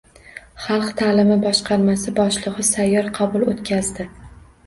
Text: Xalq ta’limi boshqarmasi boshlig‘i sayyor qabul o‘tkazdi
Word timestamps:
Xalq 0.67 0.87
ta’limi 1.01 1.35
boshqarmasi 1.43 2.13
boshlig‘i 2.21 2.65
sayyor 2.71 3.13
qabul 3.21 3.45
o‘tkazdi 3.53 4.09